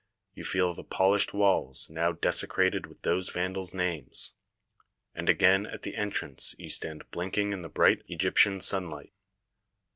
[0.33, 4.33] You feel the polished walls now de secrated with those vandals' names.
[5.13, 9.13] And again at the entrance you stand blinking in the bright Egyptian sunlight.